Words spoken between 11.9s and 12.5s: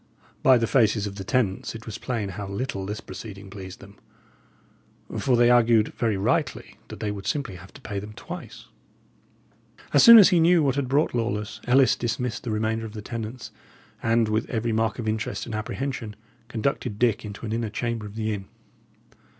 dismissed the